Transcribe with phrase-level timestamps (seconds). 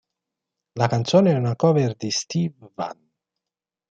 [0.79, 2.99] La canzone è una cover di Stevie Vann.